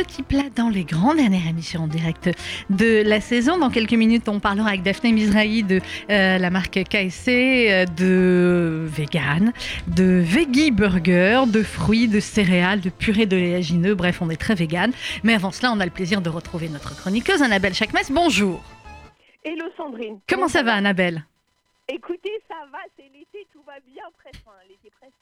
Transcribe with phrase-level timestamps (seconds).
[0.00, 2.30] Les petits plats dans les grands, dernière émission en direct
[2.70, 3.58] de la saison.
[3.58, 7.28] Dans quelques minutes, on parlera avec Daphné Mizrahi de euh, la marque KSC,
[7.68, 9.52] euh, de vegan,
[9.88, 13.94] de veggie burger, de fruits, de céréales, de purée de léagineux.
[13.94, 14.90] Bref, on est très vegan.
[15.22, 17.98] Mais avant cela, on a le plaisir de retrouver notre chroniqueuse Annabelle Chakmes.
[18.08, 18.62] Bonjour.
[19.44, 20.18] Hello Sandrine.
[20.26, 21.26] Comment, ça, va, Annabelle?
[21.88, 24.40] Écoutez, ça va, c'est l'été, tout va bien presque.
[24.46, 25.19] Enfin, l'été presque.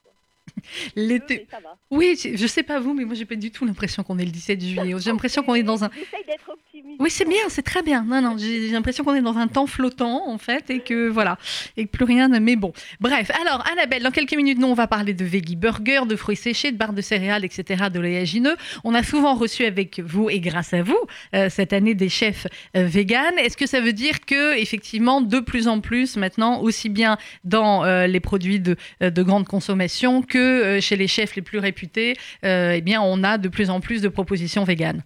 [0.96, 1.46] L'été.
[1.90, 4.30] Oui, je sais pas vous, mais moi j'ai pas du tout l'impression qu'on est le
[4.30, 4.94] 17 juillet.
[4.98, 5.88] J'ai l'impression qu'on est dans un.
[6.26, 6.50] d'être.
[6.98, 8.04] Oui, c'est bien, c'est très bien.
[8.04, 11.38] Non, non, j'ai l'impression qu'on est dans un temps flottant en fait et que voilà
[11.76, 12.28] et plus rien.
[12.40, 13.30] Mais bon, bref.
[13.40, 16.72] Alors, Annabelle, dans quelques minutes, nous on va parler de veggie burger, de fruits séchés,
[16.72, 18.56] de barres de céréales, etc., de léagineux.
[18.84, 20.98] On a souvent reçu avec vous et grâce à vous
[21.34, 22.88] euh, cette année des chefs euh.
[22.88, 27.84] Est-ce que ça veut dire que effectivement de plus en plus maintenant, aussi bien dans
[27.84, 32.16] euh, les produits de, de grande consommation que euh, chez les chefs les plus réputés,
[32.44, 35.02] euh, eh bien, on a de plus en plus de propositions véganes?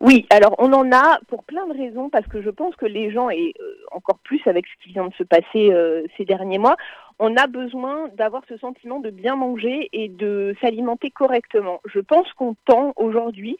[0.00, 3.10] Oui, alors on en a pour plein de raisons, parce que je pense que les
[3.10, 5.72] gens, et euh, encore plus avec ce qui vient de se passer
[6.16, 6.76] ces derniers mois,
[7.18, 11.80] on a besoin d'avoir ce sentiment de bien manger et de s'alimenter correctement.
[11.84, 13.56] Je pense qu'on tend aujourd'hui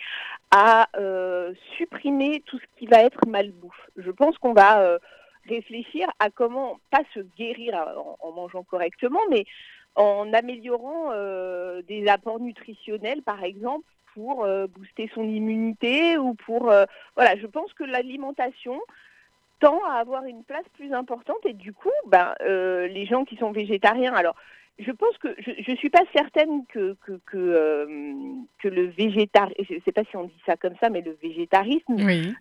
[0.50, 0.88] à
[1.78, 3.90] supprimer tout ce qui va être malbouffe.
[3.96, 4.98] Je pense qu'on va
[5.48, 7.74] réfléchir à comment pas se guérir
[8.20, 9.44] en mangeant correctement, mais
[9.96, 16.70] en améliorant euh, des apports nutritionnels, par exemple, pour euh, booster son immunité ou pour...
[16.70, 16.84] Euh,
[17.16, 18.80] voilà, je pense que l'alimentation
[19.60, 23.52] tend à avoir une place plus importante et du coup, ben, les gens qui sont
[23.52, 24.36] végétariens, alors
[24.80, 28.12] je pense que je ne suis pas certaine que que que,
[28.58, 31.16] que le végétarisme, je ne sais pas si on dit ça comme ça, mais le
[31.22, 32.34] végétarisme oui.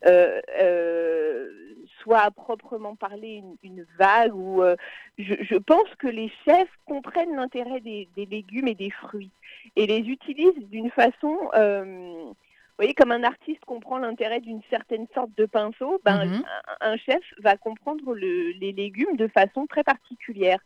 [2.03, 4.75] soit à proprement parler une, vague ou euh,
[5.17, 9.31] je, pense que les chefs comprennent l'intérêt des, légumes et des fruits
[9.75, 12.31] et les utilisent d'une façon euh,
[12.75, 16.43] vous voyez, comme un artiste comprend l'intérêt d'une certaine sorte de pinceau, ben, mhm.
[16.81, 20.57] un, chef va comprendre les légumes de façon très particulière.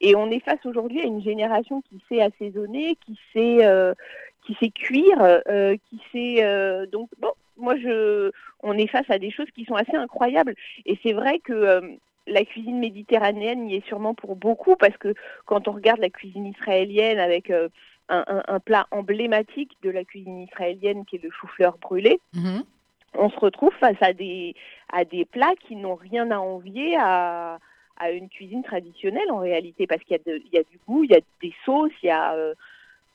[0.00, 3.94] Et on est face aujourd'hui à une génération qui sait assaisonner, qui sait, euh,
[4.44, 5.40] qui sait cuire,
[5.88, 8.30] qui sait donc bon, moi, je,
[8.62, 10.54] on est face à des choses qui sont assez incroyables.
[10.86, 11.80] Et c'est vrai que euh,
[12.26, 15.14] la cuisine méditerranéenne y est sûrement pour beaucoup, parce que
[15.46, 17.68] quand on regarde la cuisine israélienne avec euh,
[18.12, 22.64] un, plat emblématique de la cuisine israélienne qui est le chou-fleur brûlé, mhm.
[23.14, 24.54] on se retrouve face à des,
[24.92, 27.58] à des plats qui n'ont rien à envier à,
[27.96, 31.16] à une cuisine traditionnelle en réalité, parce qu'il y, y, a du goût, il y
[31.16, 32.54] a des sauces, il y a euh,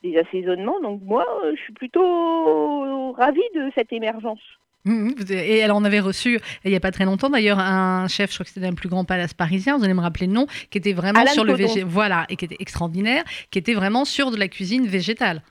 [0.04, 0.80] des assaisonnements.
[0.80, 4.42] Donc moi, je suis plutôt ravie de cette émergence.
[4.88, 5.12] Mmh.
[5.30, 8.36] Et elle en avait reçu il n'y a pas très longtemps d'ailleurs un chef, je
[8.38, 10.78] crois que c'était un plus grand palace parisien, vous allez me rappeler le nom, qui
[10.78, 14.38] était vraiment sur le végétal, voilà, et qui était extraordinaire, qui était vraiment sur de
[14.38, 15.42] la cuisine végétale.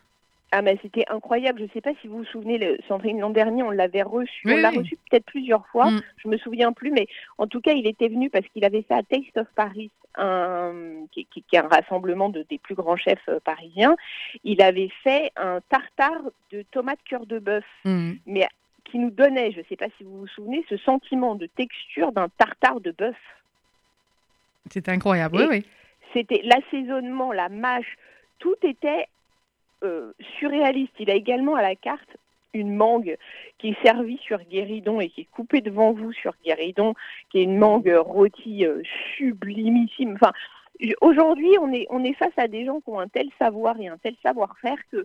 [0.53, 1.59] Ah mais c'était incroyable.
[1.59, 4.43] Je ne sais pas si vous vous souvenez, le, Sandrine l'an dernier, on l'avait reçu.
[4.47, 5.91] on l'a reçu peut-être plusieurs fois.
[5.91, 6.03] je mmh.
[6.19, 8.95] Je me souviens plus, mais en tout cas, il était venu parce qu'il avait fait
[8.95, 10.73] à Taste of Paris un,
[11.13, 13.97] qui, est un rassemblement de, des plus grands chefs euh, parisiens,
[14.45, 16.23] il avait fait un tartare
[16.53, 18.13] de tomates cœur de bœuf, mm.
[18.27, 18.47] mais
[18.91, 22.13] qui nous donnait, je ne sais pas si vous vous souvenez, ce sentiment de texture
[22.13, 23.17] d'un tartare de bœuf.
[24.71, 25.67] C'était incroyable, oui, oui.
[26.13, 27.97] C'était l'assaisonnement, la mâche,
[28.39, 29.07] tout était
[29.85, 30.95] euh, surréaliste.
[30.99, 32.17] Il a également à la carte
[32.55, 33.17] une mangue
[33.59, 36.95] qui est servie sur guéridon et qui est coupée devant vous sur guéridon,
[37.31, 38.83] qui est une mangue rôtie euh,
[39.17, 40.15] sublimissime.
[40.15, 40.33] Enfin,
[41.01, 43.89] aujourd'hui, on est, on est face à des gens qui ont un tel savoir et
[43.89, 45.05] un tel savoir-faire que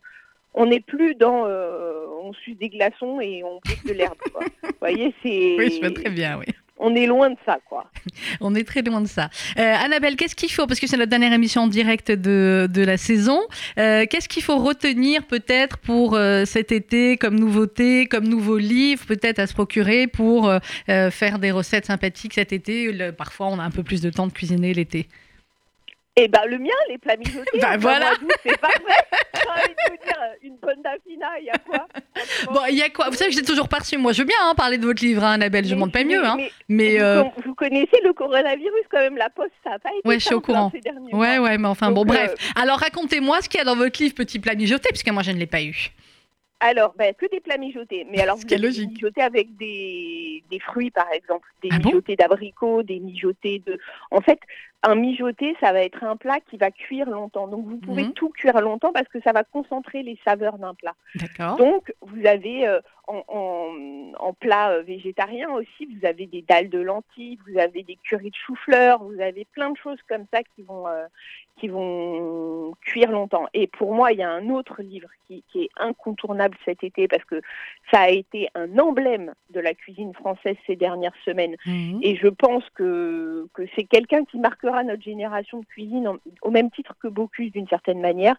[0.53, 4.17] on n'est plus dans euh, on suce des glaçons et on pique de l'herbe.
[4.63, 5.55] Vous voyez, c'est.
[5.57, 6.45] Oui, je vois très bien, oui
[6.83, 7.91] on est loin de ça, quoi.
[8.41, 9.29] on est très loin de ça.
[9.59, 12.83] Euh, Annabelle, qu'est-ce qu'il faut, parce que c'est la dernière émission en direct de, de
[12.83, 13.39] la saison,
[13.77, 19.37] euh, qu'est-ce qu'il faut retenir peut-être pour cet été comme nouveauté, comme nouveau livre, peut-être
[19.37, 20.51] à se procurer pour
[20.87, 23.11] faire des recettes sympathiques cet été?
[23.11, 25.07] Parfois, on a un peu plus de temps de cuisiner l'été.
[26.17, 27.59] Eh ben le mien, les plats mijotés.
[27.59, 28.13] ben voilà.
[28.43, 28.97] C'est pas vrai.
[29.33, 30.17] J'ai envie de vous dire
[30.71, 31.87] une bonne dafina, il y a quoi
[32.51, 33.09] Bon, il y a quoi?
[33.09, 33.97] Vous savez que j'ai toujours pas reçu.
[33.97, 35.65] Moi, je veux bien hein, parler de votre livre, hein, Annabelle.
[35.65, 36.25] Je ne demande pas mieux.
[36.25, 36.37] Hein.
[36.67, 40.07] Mais, vous, euh, vous, connaissez le coronavirus quand même, la poste, ça n'a pas été.
[40.07, 40.71] Ouais, je suis au courant.
[41.11, 42.31] Ouais, ouais, mais enfin bon, bref.
[42.31, 45.23] Euh, Alors racontez-moi ce qu'il y a dans votre livre Petit plat mijoté, puisque moi
[45.23, 45.91] je ne l'ai pas eu.
[46.61, 48.05] Alors, ben, que des plats mijotés.
[48.09, 51.47] Mais alors, vous avez mijotés avec des, des, fruits, par exemple.
[51.63, 53.79] Des ah mijotés d'abricots, des mijotés de...
[54.11, 54.39] En fait,
[54.83, 57.47] un mijoté, ça va être un plat qui va cuire longtemps.
[57.47, 58.13] Donc, vous pouvez mhm.
[58.13, 60.95] tout cuire longtemps parce que ça va concentrer les saveurs d'un plat.
[61.57, 66.79] Donc, vous avez euh, en, en, plat euh, végétarien aussi, vous avez des dalles de
[66.79, 70.63] lentilles, vous avez des currys de chou-fleur, vous avez plein de choses comme ça qui
[70.63, 71.05] vont, euh,
[71.57, 73.47] qui vont cuire longtemps.
[73.53, 77.23] Et pour moi, il y a un autre livre qui, est incontournable cet été parce
[77.25, 77.41] que
[77.91, 81.55] ça a été un emblème de la cuisine française ces dernières semaines.
[81.65, 81.99] Mhm.
[82.01, 86.09] Et je pense que, que c'est quelqu'un qui marquera notre génération de cuisine
[86.41, 88.35] au même titre que Bocuse d'une certaine manière.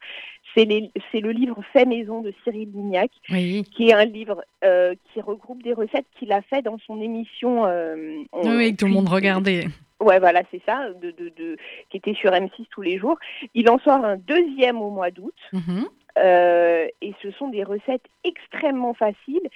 [0.55, 5.62] C'est le livre Fait maison de Cyril Lignac, qui est un livre euh, qui regroupe
[5.62, 7.67] des recettes qu'il a fait dans son émission.
[7.67, 9.67] Euh, oui, que tout le monde regardait.
[10.00, 11.56] Ouais, voilà, c'est ça, de, de,
[11.90, 13.19] qui était sur M6 tous les jours.
[13.55, 15.35] Il en sort un deuxième au mois d'août.
[15.52, 15.87] Mhm.
[16.19, 19.49] Euh, et ce sont des recettes extrêmement faciles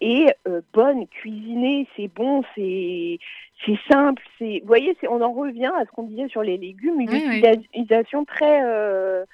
[0.00, 1.06] et euh, bonnes.
[1.08, 3.18] Cuisiner, c'est bon, c'est
[3.64, 4.22] c'est simple.
[4.38, 8.24] C'est, vous voyez, on en revient à ce qu'on disait sur les légumes, une utilisation
[8.24, 9.24] très, euh,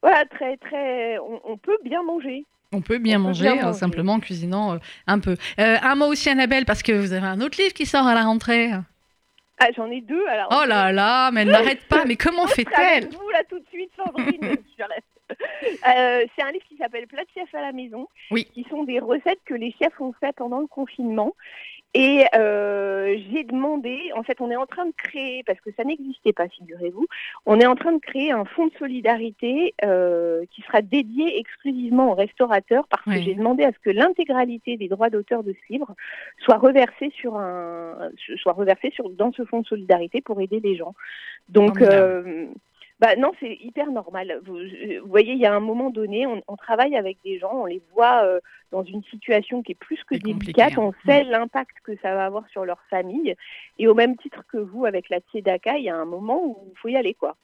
[0.00, 1.18] voilà, très, très.
[1.18, 2.44] On, peut bien manger.
[2.72, 5.36] On peut bien, manger, simplement en cuisinant un peu.
[5.58, 8.22] un mot aussi, Annabelle, parce que vous avez un autre livre qui sort à la
[8.22, 8.70] rentrée.
[9.58, 10.26] Ah, j'en ai deux.
[10.26, 12.04] Alors, oh là là, mais elle n'arrête pas.
[12.04, 13.08] Mais comment fait-elle?
[13.10, 14.56] Vous là tout de suite, Sandrine.
[15.88, 18.46] Euh, c'est un livre qui s'appelle Plat de chef à la maison, oui.
[18.52, 21.34] qui sont des recettes que les chefs ont fait pendant le confinement
[21.94, 25.84] et euh, j'ai demandé, en fait, on est en train de créer, parce que ça
[25.84, 27.06] n'existait pas, figurez-vous,
[27.44, 32.12] on est en train de créer un fonds de solidarité euh, qui sera dédié exclusivement
[32.12, 35.72] aux restaurateurs, parce que j'ai demandé à ce que l'intégralité des droits d'auteur de ce
[35.72, 35.94] livre
[36.38, 40.76] soit reversée sur un, soit reversée sur dans ce fonds de solidarité pour aider les
[40.76, 40.94] gens.
[41.50, 41.82] Donc
[43.02, 44.40] bah non, c'est hyper normal.
[44.44, 44.60] Vous,
[45.06, 48.22] voyez, il y a un moment donné, on, travaille avec des gens, on les voit
[48.22, 48.38] euh,
[48.70, 50.94] dans une situation qui est plus que délicate, on hein.
[51.04, 53.34] sait l'impact que ça va avoir sur leur famille.
[53.80, 56.68] Et au même titre que vous, avec la Tzedaka, il y a un moment où
[56.70, 57.36] il faut y aller, quoi.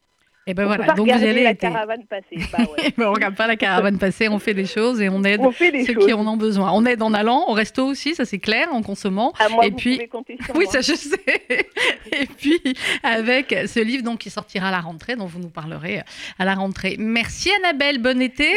[0.48, 2.38] Et ben voilà, donc vous allez la caravane passer.
[2.50, 2.90] Bah ouais.
[2.96, 5.94] ben on regarde pas la caravane passer, on fait des choses et on aide ceux
[5.94, 6.72] qui en ont besoin.
[6.72, 9.34] On aide en allant au resto aussi, ça c'est clair, en consommant.
[9.38, 10.72] Ah, moi, et vous puis, pouvez compter sur oui, moi.
[10.72, 11.20] ça je sais.
[12.12, 12.62] et puis
[13.02, 16.02] avec ce livre donc qui sortira à la rentrée, dont vous nous parlerez
[16.38, 16.96] à la rentrée.
[16.98, 18.48] Merci Annabelle, bon été.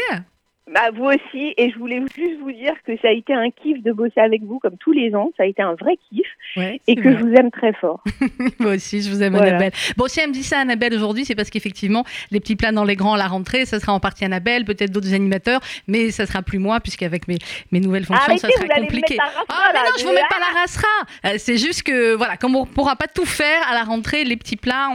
[0.70, 3.82] Bah, vous aussi, et je voulais juste vous dire que ça a été un kiff
[3.82, 6.28] de bosser avec vous comme tous les ans, ça a été un vrai kiff,
[6.88, 8.04] et que je vous aime très fort.
[8.60, 9.72] Moi aussi, je vous aime Annabelle.
[9.98, 12.84] Bon, si elle me dit ça Annabelle aujourd'hui, c'est parce qu'effectivement, les petits plats dans
[12.84, 16.28] les grands à la rentrée, ça sera en partie Annabelle, peut-être d'autres animateurs, mais ça
[16.28, 17.40] sera plus moi, puisqu'avec mes,
[17.72, 19.18] mes nouvelles fonctions, ça sera compliqué.
[19.50, 20.88] ah, mais non, je vous mets pas la rasera.
[21.26, 24.24] Euh, c'est juste que, voilà, comme on ne pourra pas tout faire à la rentrée,
[24.24, 24.90] les petits plats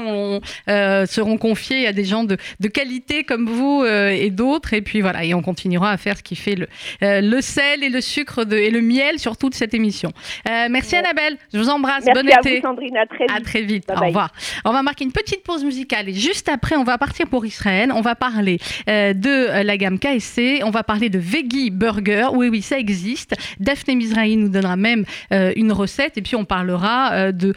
[0.68, 4.80] euh, seront confiés à des gens de, de qualité comme vous euh, et d'autres, et
[4.80, 6.68] puis voilà, et on continuera à faire ce qui fait le,
[7.02, 10.12] euh, le sel et le sucre de, et le miel sur toute cette émission.
[10.48, 12.04] Euh, merci Annabelle, je vous embrasse.
[12.04, 12.56] Merci à été.
[12.56, 13.36] Vous, Sandrine, à très vite.
[13.36, 13.90] À très vite.
[13.90, 14.32] Au revoir.
[14.66, 17.90] On va marquer une petite pause musicale et juste après, on va partir pour Israël.
[17.90, 18.58] On va parler
[18.90, 20.60] euh, de la gamme KSC.
[20.62, 22.28] On va parler de Veggie Burger.
[22.34, 23.34] Oui, oui, ça existe.
[23.58, 27.54] Daphné Mizrahi nous donnera même une recette et puis on parlera de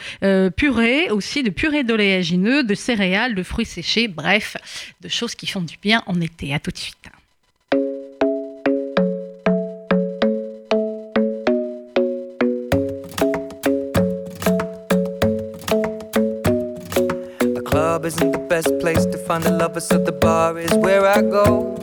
[0.56, 4.56] purée aussi, de purée d'oléagineux, de céréales, de fruits séchés, bref,
[5.01, 6.54] de choses qui font du bien en été.
[6.54, 7.10] À tout de suite.
[18.00, 21.22] Club isn't the best place to find a lover, so the bar is where I
[21.22, 21.75] go.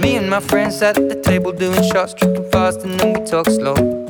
[0.00, 3.24] Me and my friends sat at the table doing shots, tripping fast, and then we
[3.26, 4.09] talk slow.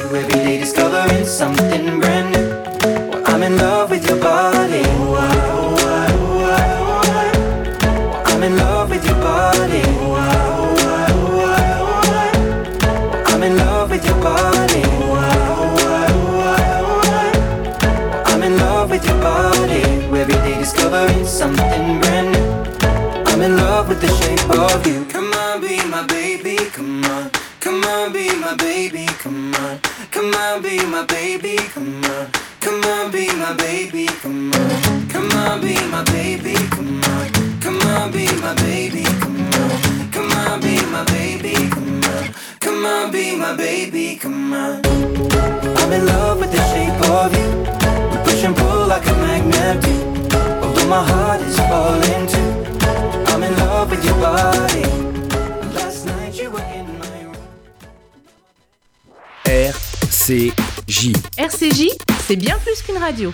[63.11, 63.33] Radio.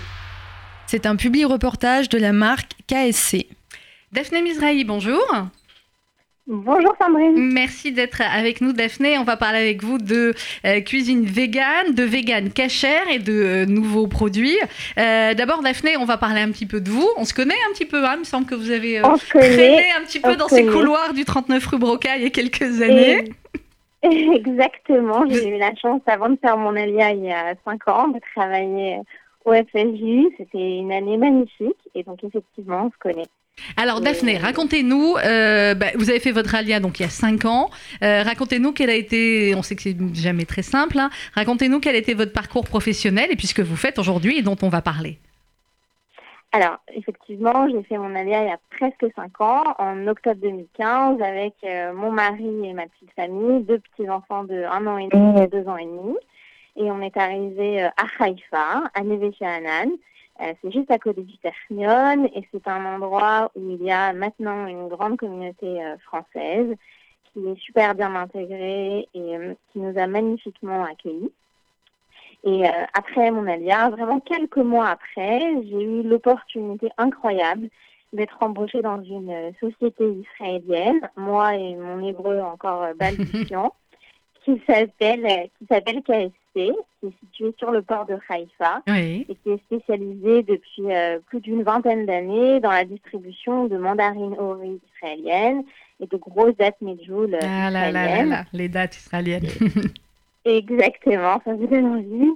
[0.88, 3.46] C'est un public reportage de la marque KSC.
[4.12, 5.24] Daphné Mizrahi, bonjour.
[6.48, 7.54] Bonjour Sandrine.
[7.54, 9.20] Merci d'être avec nous, Daphné.
[9.20, 10.34] On va parler avec vous de
[10.66, 14.58] euh, cuisine végane, de vegan cachère et de euh, nouveaux produits.
[14.98, 17.08] Euh, D'abord, Daphné, on va parler un petit peu de vous.
[17.18, 20.04] On se connaît un petit peu, hein Il me semble que vous avez traîné un
[20.06, 23.26] petit peu on dans ces couloirs du 39 rue Broca il y a quelques années.
[23.26, 23.32] Et-
[24.38, 28.08] Exactement, j'ai eu la chance avant de faire mon alia il y a 5 ans
[28.08, 29.02] de travailler
[29.48, 30.30] au FSJU.
[30.38, 33.28] C'était une année magnifique et donc effectivement on se connaît.
[33.76, 37.46] Alors, Daphné, racontez-nous, euh, bah, vous avez fait votre alia donc il y a 5
[37.46, 37.70] ans.
[38.04, 41.10] Euh, racontez-nous quel a été, on sait que c'est jamais très simple, hein.
[41.34, 44.42] racontez-nous quel a été votre parcours professionnel et puis ce que vous faites aujourd'hui et
[44.44, 45.18] dont on va parler.
[46.54, 51.22] Alors effectivement j'ai fait mon alia il y a presque 5 ans, en octobre 2015
[51.22, 55.42] avec euh, mon mari et ma petite famille, deux petits-enfants de 1 an et demi
[55.42, 56.16] et 2 ans et demi.
[56.78, 59.90] Et on est arrivé euh, à Haïfa, à Neve Sha'anan.
[60.40, 64.14] Euh, c'est juste à côté du Ternion et c'est un endroit où il y a
[64.14, 66.76] maintenant une grande communauté euh, française
[67.34, 69.38] qui est super bien intégrée et
[69.72, 71.32] qui nous a magnifiquement accueillis.
[72.44, 77.68] Et après mon alia, vraiment quelques mois après, j'ai eu l'opportunité incroyable
[78.14, 83.74] d'être embauchée dans une société israélienne, moi et mon hébreu encore balbutiant,
[84.46, 86.32] qui s'appelle qui s'appelle KSC,
[87.00, 89.26] qui est située sur le port de Haïfa Oui.
[89.30, 94.36] et qui est spécialisée depuis euh, plus d'une vingtaine d'années dans la distribution de mandarines
[94.40, 95.64] ori israéliennes
[96.00, 99.48] et de grosses dates medjool euh, Ah là là là les dates israéliennes.
[100.46, 102.32] Exactement, ça vous donne envie.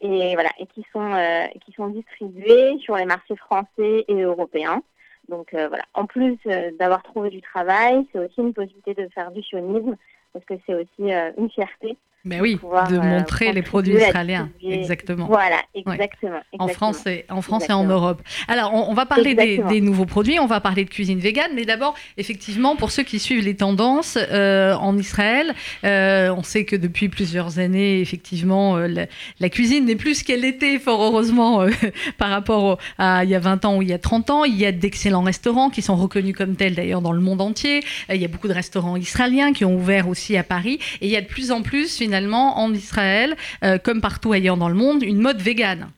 [0.00, 4.82] Et voilà, et qui sont euh, qui sont distribués sur les marchés français et européens.
[5.28, 9.08] Donc euh, voilà, en plus euh, d'avoir trouvé du travail, c'est aussi une possibilité de
[9.14, 9.96] faire du sionisme
[10.32, 11.96] parce que c'est aussi euh, une fierté.
[12.24, 14.48] Mais oui, pouvoir, de euh, montrer les produits israéliens.
[14.62, 15.26] Exactement.
[15.26, 16.36] Voilà, exactement.
[16.58, 16.68] En exactement.
[16.68, 17.94] France, et, en France et en Exactement.
[18.00, 18.22] Europe.
[18.46, 21.64] Alors, on, on va parler des, nouveaux produits, on va parler de cuisine végane, mais
[21.64, 25.52] d'abord, effectivement, pour ceux qui suivent les tendances euh, en Israël,
[25.82, 29.06] euh, on sait que depuis plusieurs années, effectivement, la,
[29.40, 31.66] la cuisine n'est plus ce qu'elle était, fort heureusement,
[32.18, 34.44] par rapport au- à il y a 20 ans ou il y a 30 ans.
[34.44, 37.80] Il y a d'excellents restaurants qui sont reconnus comme tels d'ailleurs dans le monde entier.
[38.08, 40.78] Il y a beaucoup de restaurants israéliens qui ont ouvert aussi à Paris.
[41.00, 44.56] Et il y a de plus en plus, finalement, en Israël, euh, comme partout ailleurs
[44.56, 45.90] dans le monde, une mode végane.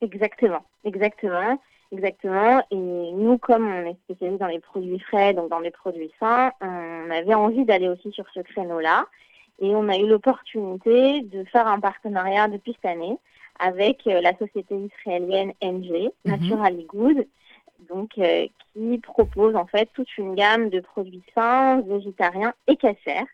[0.00, 1.58] Exactement, exactement,
[1.92, 2.62] exactement.
[2.70, 6.52] Et nous, comme on est spécialisé dans les produits frais, donc dans les produits sains,
[6.60, 9.06] on avait envie d'aller aussi sur ce créneau-là.
[9.60, 13.16] Et on a eu l'opportunité de faire un partenariat depuis cette année
[13.58, 16.32] avec euh, la société israélienne NG, Mhm.
[16.32, 17.26] Naturally Good,
[17.88, 23.26] donc euh, qui propose en fait toute une gamme de produits sains, végétariens et cachers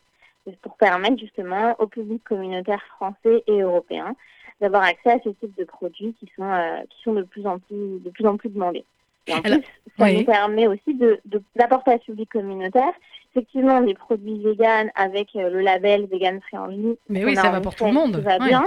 [0.63, 4.15] pour permettre justement au public communautaire français et européen
[4.61, 7.59] d'avoir accès à ce type de produits qui sont, euh, qui sont de, plus en
[7.59, 8.85] plus, de plus en plus demandés.
[9.29, 9.67] Et en Alors, plus,
[9.99, 10.19] ça oui.
[10.19, 11.21] nous permet aussi de,
[11.55, 12.93] d'apporter à ce public communautaire
[13.35, 16.99] effectivement des produits véganes avec euh, le label Vegan Friendly.
[17.09, 18.17] Mais oui, ça va pour tout le monde.
[18.17, 18.49] qui va Ouais.
[18.49, 18.65] bien.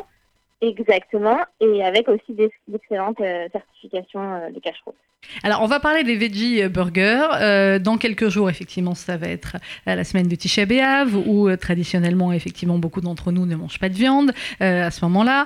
[0.61, 2.35] Exactement, et avec aussi
[2.67, 4.95] d'excellentes euh, certifications euh, de cache-route.
[5.43, 7.27] Alors, on va parler des veggie burgers.
[7.41, 11.57] Euh, dans quelques jours, effectivement, ça va être la semaine de Tisha B'Av, où euh,
[11.57, 15.45] traditionnellement, effectivement, beaucoup d'entre nous ne mangent pas de viande euh, à ce moment-là.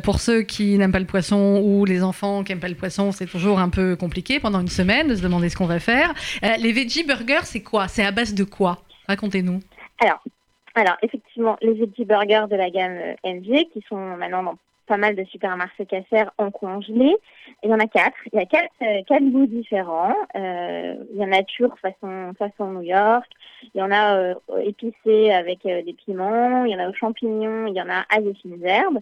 [0.00, 3.12] Pour ceux qui n'aiment pas le poisson ou les enfants qui n'aiment pas le poisson,
[3.12, 6.12] c'est toujours un peu compliqué pendant une semaine de se demander ce qu'on va faire.
[6.42, 7.88] Les veggie burgers, c'est quoi?
[7.88, 8.82] C'est à base de quoi?
[9.08, 9.60] Racontez-nous.
[10.00, 10.22] Alors,
[10.74, 14.54] alors, effectivement, les veggie burgers de la gamme euh, MG, qui sont maintenant dans
[14.86, 17.14] pas mal de supermarchés cachers en congelé.
[17.62, 18.16] Il y en a quatre.
[18.32, 20.16] Il y a quatre, euh, quatre goûts différents.
[20.34, 23.26] Euh, il y a nature façon, façon New York.
[23.74, 26.64] Il y en a épicé avec des piments.
[26.64, 27.66] Il y en a aux champignons.
[27.66, 29.00] Il y en a à des fines herbes.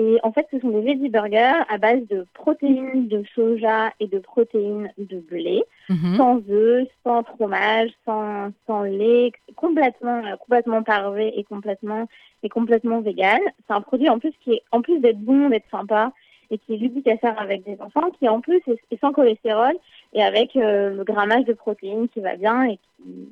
[0.00, 4.06] Et en fait, ce sont des veggie burgers à base de protéines de soja et
[4.06, 6.16] de protéines de blé Mhm.
[6.16, 12.08] sans œufs, sans fromage, sans, sans lait, complètement, euh, complètement parvé et complètement,
[12.42, 13.40] et complètement vegan.
[13.66, 16.12] C'est un produit en plus qui est, en plus d'être bon, d'être sympa
[16.50, 19.12] et qui est ludique à faire avec des enfants, qui en plus est, est sans
[19.12, 19.74] cholestérol
[20.14, 23.28] et avec euh, le grammage de protéines qui va bien et qui,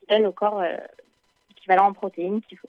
[0.00, 0.76] qui donne au corps euh,
[1.48, 2.68] l'équivalent en protéines qu'il faut.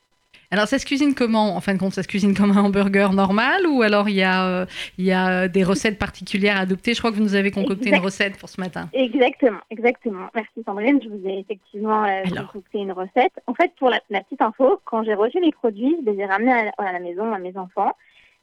[0.56, 3.12] Alors, ça se cuisine comment En fin de compte, ça se cuisine comme un hamburger
[3.12, 4.66] normal ou alors il y a, euh,
[4.98, 6.94] il y a des recettes particulières à adopter?
[6.94, 8.88] Je crois que vous nous avez concocté une recette pour ce matin.
[8.94, 10.28] Exactement, exactement.
[10.34, 13.34] Merci Sandrine, je vous ai effectivement euh, concocté une recette.
[13.48, 16.26] En fait, pour la, la petite info, quand j'ai reçu les produits, je les ai
[16.26, 17.92] ramenés à, la- à la maison à mes enfants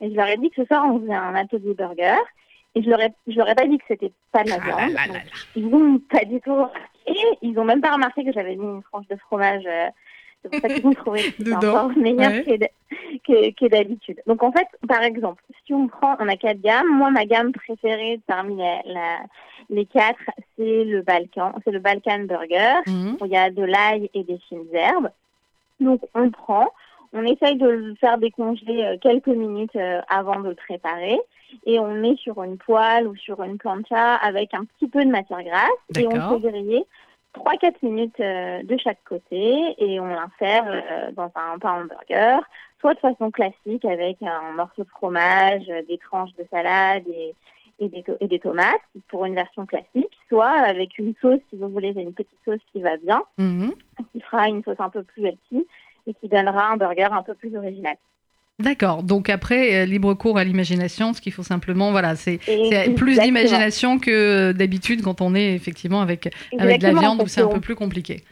[0.02, 2.16] et je leur ai dit que ce soir on faisait un atelier burger
[2.75, 4.66] et je leur ai, je leur ai pas dit que c'était pas de la Ah
[4.69, 4.92] là viande.
[4.92, 5.23] là là Donc,
[5.57, 8.83] Ils n'ont pas du tout remarqué, ils ont même pas remarqué que j'avais mis une
[8.83, 9.62] tranche de fromage.
[9.66, 9.87] euh,
[10.43, 12.45] c'est pour ça qu'ils ont trouvé que encore meilleur ouais.
[12.45, 12.67] que
[13.27, 14.21] que, que d'habitude.
[14.27, 16.89] Donc en fait, par exemple, si on prend, on a quatre gammes.
[16.91, 19.21] Moi, ma gamme préférée parmi la- la-
[19.71, 20.19] les quatre,
[20.59, 23.17] c'est le Balkan, c'est le Balkan Burger Mhm.
[23.21, 25.11] où il y a de l'ail et des fines herbes.
[25.81, 26.69] Donc on prend,
[27.13, 31.19] on essaye de le faire décongeler euh, quelques minutes euh, avant de le préparer
[31.67, 35.05] et on le met sur une poêle ou sur une plancha avec un petit peu
[35.05, 36.85] de matière grasse et on fait griller
[37.35, 42.40] 3-4 minutes euh, de chaque côté et on l'insère euh, dans un pain hamburger,
[42.81, 47.35] soit de façon classique avec un morceau de fromage, euh, des tranches de salade et,
[47.79, 51.68] et, des, et des tomates pour une version classique, soit avec une sauce, si vous
[51.68, 53.75] voulez, une petite sauce qui va bien, Mhm.
[54.12, 55.66] qui fera une sauce un peu plus healthy
[56.07, 57.97] et qui donnera un burger un peu plus original.
[58.59, 59.03] D'accord.
[59.03, 61.12] Donc après, euh, libre cours à l'imagination.
[61.15, 62.38] Ce qu'il faut simplement, voilà, c'est
[62.97, 67.41] plus d'imagination que d'habitude quand on est effectivement avec, avec de la viande où c'est
[67.41, 68.23] un peu plus compliqué.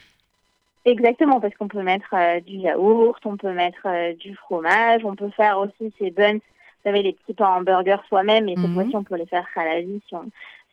[0.85, 5.15] Exactement, parce qu'on peut mettre euh, du yaourt, on peut mettre euh, du fromage, on
[5.15, 6.39] peut faire aussi ces buns, vous
[6.83, 8.73] savez, les petits pains hamburgers soi-même, et cette Mhm.
[8.73, 10.23] fois-ci, on peut les faire à la vie si on,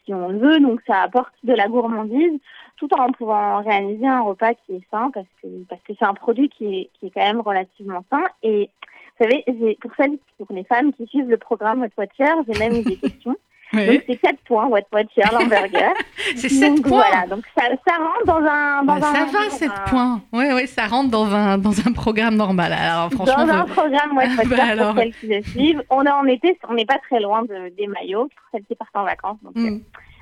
[0.06, 0.60] si on le veut.
[0.60, 2.40] Donc, ça apporte de la gourmandise,
[2.78, 6.14] tout en pouvant réaliser un repas qui est sain, parce que parce que c'est un
[6.14, 8.24] produit qui est, qui est quand même relativement sain.
[8.42, 8.70] Et
[9.18, 12.74] vous savez, pour celles, pour les femmes qui suivent le programme What Watcher, j'ai même
[12.80, 13.36] eu des questions.
[13.74, 13.86] Oui.
[13.86, 15.92] Donc, c'est 4 points, What Watcher, l'hamburger.
[16.36, 17.02] C'est 7 Donc, points.
[17.06, 18.82] Voilà, donc ça, ça rentre dans un...
[18.82, 20.20] Dans Bah, ça un, va, dans 7 un- points.
[20.32, 22.72] Oui, oui, ça rentre dans un, dans un programme normal.
[22.72, 24.94] Alors franchement, dans un programme What Watcher Bah alors.
[24.94, 25.82] pour celles qui le suivent.
[25.90, 28.74] On est en été, on n'est pas très loin de, des maillots pour celles qui
[28.74, 29.36] partent en vacances.
[29.42, 29.66] Donc, Mm.
[29.66, 29.78] euh,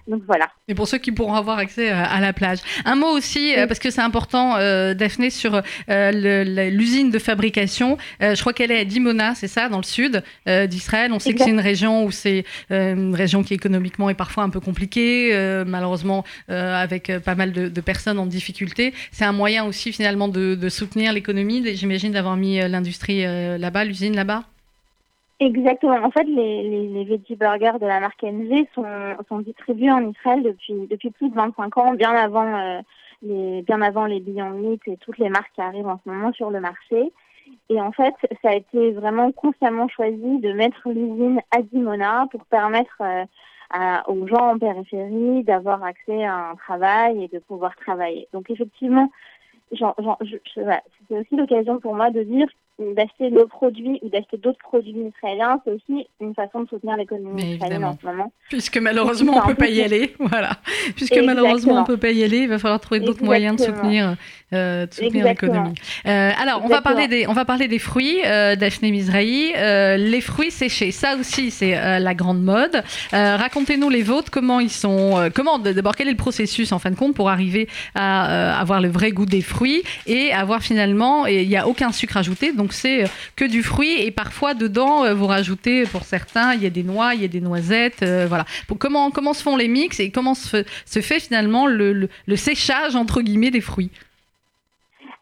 [0.09, 0.49] donc voilà.
[0.69, 2.59] Et pour ceux qui pourront avoir accès euh, à la plage.
[2.85, 7.99] Un mot aussi, euh, parce que c'est important, euh, Daphné, sur euh, l'usine de fabrication.
[8.23, 11.12] Euh, je crois qu'elle est à Dimona, c'est ça, dans le sud d'Israël.
[11.12, 14.51] On sait que c'est une région où c'est une région qui économiquement est parfois un
[14.51, 15.33] peu compliquée,
[15.66, 18.95] malheureusement avec pas mal de, de personnes en difficulté.
[19.12, 21.77] C'est un moyen aussi finalement de, de soutenir l'économie.
[21.77, 23.25] J'imagine d'avoir mis l'industrie
[23.59, 24.45] là-bas, l'usine là-bas.
[25.38, 25.96] Exactement.
[26.03, 28.85] En fait, les, les, les veggie burgers de la marque NG sont,
[29.29, 32.81] sont distribués en Israël depuis, depuis plus de 25 ans, bien avant, euh,
[33.22, 36.33] les, bien avant les Beyond Meat et toutes les marques qui arrivent en ce moment
[36.33, 37.12] sur le marché.
[37.68, 42.44] Et en fait, ça a été vraiment consciemment choisi de mettre l'usine à Dimona pour
[42.46, 43.25] permettre euh,
[43.70, 48.27] à- aux gens en périphérie d'avoir accès à un travail et de pouvoir travailler.
[48.33, 49.11] Donc effectivement,
[49.72, 52.46] c'est aussi l'occasion pour moi de dire
[52.79, 57.55] d'acheter nos produits ou d'acheter d'autres produits israéliens, c'est aussi une façon de soutenir l'économie
[57.55, 58.31] israélienne en ce moment.
[58.51, 60.51] Puisque malheureusement on un peut pas y aller, voilà.
[60.95, 61.27] Puisque Exactement.
[61.27, 64.17] malheureusement on peut pas y aller, il va falloir trouver d'autres moyens de soutenir,
[64.53, 65.75] euh, soutenir l'économie.
[66.05, 69.97] Euh, alors on va parler des, on va parler des fruits, euh, Daphné Mizrahi, euh,
[69.97, 70.91] les fruits séchés.
[70.91, 72.83] Ça aussi c'est la grande mode.
[73.12, 76.97] Racontez-nous les vôtres, comment ils sont, comment d'abord quel est le processus en fin de
[76.97, 81.57] compte pour arriver à avoir le vrai goût des fruits et avoir finalement, il n'y
[81.57, 85.26] a aucun sucre ajouté, donc c'est euh, que du fruit et parfois dedans euh, vous
[85.26, 88.44] rajoutez pour certains il y a des noix, il y a des noisettes, euh, voilà.
[88.79, 92.37] Comment comment se font les mix et comment se, se fait finalement le, le- le
[92.37, 93.90] séchage entre guillemets des fruits?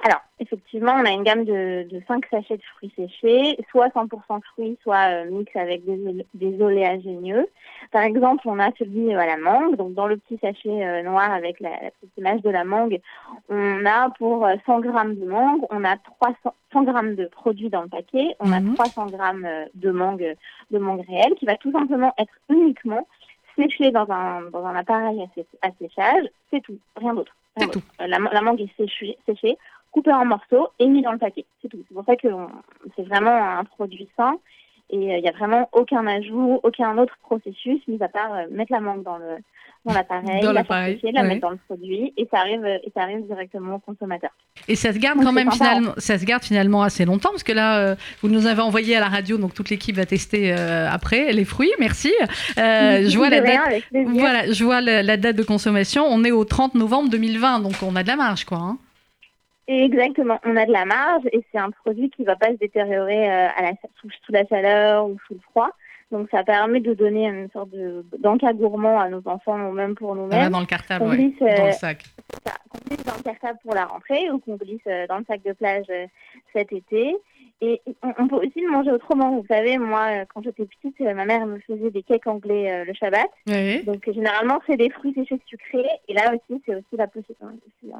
[0.06, 4.42] Alors, effectivement, on a une gamme de, de 5 sachets de fruits séchés, soit 100%
[4.52, 7.46] fruits, soit euh, mix avec des, des oléagineux.
[7.90, 9.76] Par exemple, on a celui euh, à la mangue.
[9.76, 13.00] Donc, dans le petit sachet euh, noir avec la, la petite image de la mangue,
[13.48, 17.70] on a pour euh, 100 grammes de mangue, on a 300 100 grammes de produits
[17.70, 18.72] dans le paquet, on Mhm.
[18.72, 20.36] a 300 grammes euh, de mangue,
[20.70, 23.06] de mangue réelle, qui va tout simplement être uniquement
[23.56, 26.26] séché dans un, dans un appareil à, sé- à séchage.
[26.50, 27.34] C'est tout, rien d'autre.
[27.60, 27.66] Euh,
[28.00, 29.56] La, la mangue est séchée, séchée,
[29.94, 31.46] coupée en morceaux et mise dans le paquet.
[31.62, 31.78] C'est tout.
[31.88, 32.26] C'est pour ça que
[32.96, 34.34] c'est vraiment un produit sain
[34.90, 38.46] et euh, il n'y a vraiment aucun ajout, aucun autre processus, mis à part euh,
[38.50, 39.36] mettre la mangue dans le
[39.84, 41.28] dans l'appareil, Dans la la ouais.
[41.28, 44.30] mettre dans le produit et ça arrive euh, et ça arrive directement au consommateur.
[44.66, 45.52] Et ça se garde Donc, quand même hein.
[45.52, 48.96] finalement, ça se garde finalement assez longtemps parce que là, euh, vous nous avez envoyé
[48.96, 51.72] à la radio, donc toute l'équipe va tester euh, après les fruits.
[51.78, 52.12] Merci.
[52.58, 53.82] Euh, je vois la date.
[53.92, 56.04] Voilà, je vois la, la date de consommation.
[56.08, 58.58] On est au 30 novembre 2020, donc on a de la marge, quoi.
[58.58, 58.78] hein.
[59.66, 62.56] Exactement, on a de la marge et c'est un produit qui ne va pas se
[62.58, 65.70] détériorer euh, à la, sous, sous la chaleur ou sous le froid.
[66.10, 69.94] Donc ça permet de donner une sorte de d'encas gourmand à nos enfants ou même
[69.94, 70.52] pour nous-mêmes.
[70.52, 72.04] dans le cartable, On ouais, glisse, euh, dans le sac.
[72.46, 75.24] ça, qu'on glisse dans le cartable pour la rentrée ou qu'on glisse euh, dans le
[75.24, 76.06] sac de plage euh,
[76.52, 77.16] cet été.
[77.60, 79.36] Et on, peut aussi le manger autrement.
[79.36, 82.84] Vous savez, moi, quand j'étais petite, euh, ma mère me faisait des cakes anglais euh,
[82.84, 83.28] le Shabbat.
[83.86, 85.86] Donc généralement, c'est des fruits séchés sucrés.
[86.08, 87.38] Et là aussi, c'est aussi la possibilité.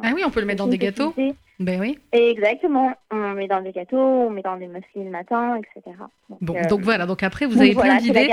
[0.02, 1.14] Ah oui, on peut le mettre dans des gâteaux.
[1.60, 1.98] Ben oui.
[2.12, 2.92] Exactement.
[3.10, 5.96] On met dans des gâteaux, on met dans des muesli le matin, etc.
[6.28, 7.06] Donc, Bon, euh, donc voilà.
[7.06, 8.28] Donc après, vous donc avez voilà, plein c'est d'idées.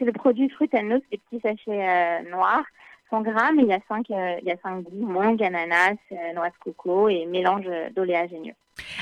[0.00, 2.64] le, produit fruit and nuts, des petits sachets euh, noirs,
[3.10, 3.58] 100 grammes.
[3.60, 6.54] Et il y a 5 il y a cinq goûts mangue, ananas, euh, noix de
[6.64, 8.54] coco et mélange euh, d'oléagineux.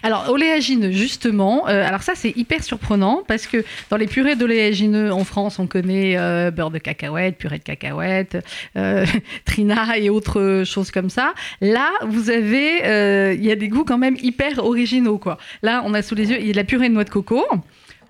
[0.03, 1.69] Alors, oléagineux, justement.
[1.69, 5.67] euh, alors ça, c'est hyper surprenant parce que dans les purées d'oléagineux en France, on
[5.67, 8.39] connaît euh, beurre de cacahuète, purée de cacahuète,
[8.77, 9.05] euh,
[9.45, 11.35] trina et autres choses comme ça.
[11.61, 15.39] Là, vous avez, euh, il y a des goûts quand même hyper originaux, quoi.
[15.63, 17.11] Là, on a sous les yeux, il y a de la purée de noix de
[17.11, 17.45] coco.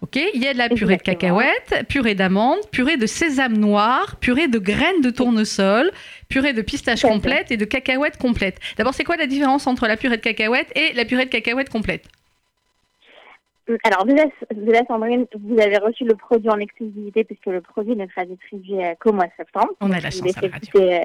[0.02, 1.38] Ok, il y a de la purée de Exactement.
[1.38, 5.90] cacahuète, purée d'amande, purée de sésame noir, purée de graines de tournesol,
[6.28, 8.58] purée de pistache complète et de cacahuète complète.
[8.76, 11.70] D'abord, c'est quoi la différence entre la purée de cacahuète et la purée de cacahuète
[11.70, 12.04] complète?
[13.84, 14.24] Alors déjà,
[14.54, 18.84] déjà, Sandrine, vous avez reçu le produit en exclusivité puisque le produit ne sera distribué
[18.84, 19.70] euh, qu'au mois de septembre.
[19.80, 20.80] On a la chance à la radio.
[20.80, 21.00] euh,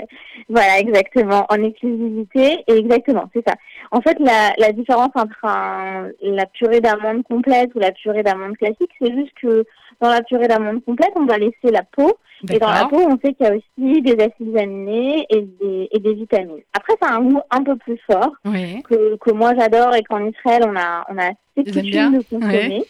[0.50, 2.63] voilà, exactement, en exclusivité.
[2.67, 3.56] Et exactement, c'est ça.
[3.91, 8.58] En fait, la, la différence entre un- la purée d'amande complète ou la purée d'amande
[8.58, 9.65] classique, c'est juste que
[10.00, 12.12] dans la purée d'amande complète, on va laisser la peau.
[12.52, 15.89] Et dans la peau, on sait qu'il y a aussi des acides aminés et des,
[15.91, 16.63] et des vitamines.
[16.76, 18.82] Après, ça a un goût un peu plus fort Oui.
[18.82, 21.30] que, que moi j'adore et qu'en Israël, on a, on a
[21.65, 22.84] Ils aiment bien de consommer.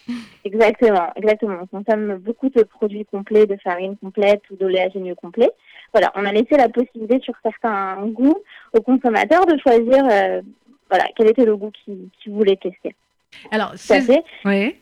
[0.43, 1.57] Exactement, exactement.
[1.61, 5.49] On consomme beaucoup de produits complets, de farine complète ou d'oléagineux complet.
[5.93, 8.39] Voilà, on a laissé la possibilité sur certains goûts
[8.73, 10.41] aux consommateurs de choisir euh,
[10.89, 12.95] voilà, quel était le goût qu'ils qu'ils voulaient tester.
[13.51, 14.23] Alors, c'est...
[14.45, 14.75] Oui.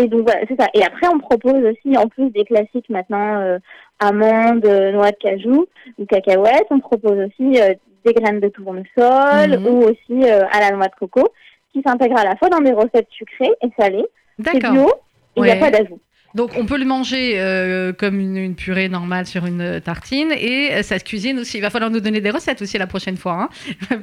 [0.00, 0.68] Et donc voilà, c'est ça.
[0.74, 3.58] Et après, on propose aussi, en plus des classiques maintenant, euh,
[3.98, 5.66] amandes, euh, noix de cajou
[5.98, 7.74] ou cacahuètes, on propose aussi euh,
[8.04, 9.66] des graines de tournesol Mhm.
[9.66, 11.28] ou aussi euh, à la noix de coco,
[11.72, 14.06] qui s'intègrent à la fois dans des recettes sucrées et salées.
[14.38, 14.72] D'accord.
[14.72, 14.92] bio,
[15.36, 16.00] il n'y a pas d'ajout.
[16.34, 20.30] Donc, on peut le manger euh, comme une, une purée normale sur une euh, tartine
[20.38, 21.56] et euh, ça se cuisine aussi.
[21.56, 23.48] Il va falloir nous donner des recettes aussi la prochaine fois.
[23.48, 23.48] hein.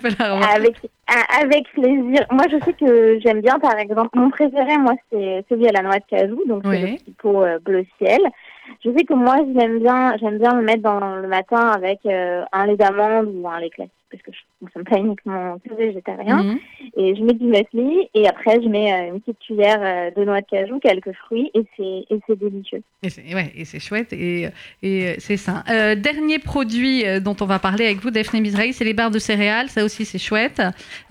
[0.56, 0.75] Avec,
[1.08, 2.25] a- avec plaisir.
[2.32, 5.84] Moi, je sais que j'aime bien, par exemple, mon préféré, moi, c'est celui à la
[5.84, 8.21] noix de cajou, donc c'est le petit pot euh, bleu ciel.
[8.84, 12.65] Je sais que moi, j'aime bien, j'aime bien le mettre dans le matin avec un
[12.65, 16.43] lait d'amande ou un lait classique, parce que je ne consomme pas uniquement que végétarien.
[16.43, 16.60] Mhm.
[16.97, 20.25] Et je mets du muesli et après, je mets euh, une petite cuillère euh, de
[20.25, 22.82] noix de cajou, quelques fruits, et c'est délicieux.
[23.04, 24.49] Et c'est ouais, chouette et,
[24.82, 25.63] et euh, c'est ça.
[25.69, 29.19] Euh, dernier produit dont on va parler avec vous, Daphné Mizrahi, c'est les barres de
[29.19, 29.69] céréales.
[29.69, 30.62] Ça aussi, c'est chouette.